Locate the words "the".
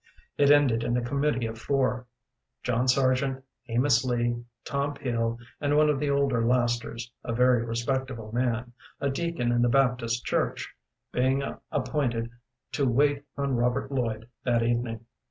5.99-6.09, 9.61-9.69